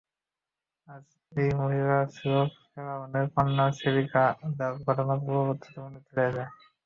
আর 0.87 1.01
এই 1.33 1.49
মহিলাটিই 1.59 2.13
ছিল 2.15 2.33
ফিরআউনের 2.63 3.27
কন্যার 3.35 3.71
সেবিকা, 3.79 4.23
যার 4.57 4.73
ঘটনা 4.85 5.15
পূর্বেই 5.17 5.43
বর্ণিত 5.73 6.05
হয়েছে। 6.13 6.43